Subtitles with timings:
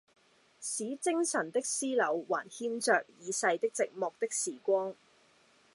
[0.59, 4.95] 使精神的絲縷還牽著已逝的寂寞的時光，